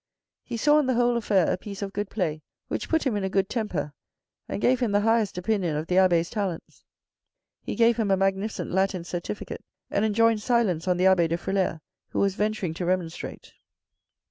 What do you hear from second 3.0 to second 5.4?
him in a good temper and gave him the highest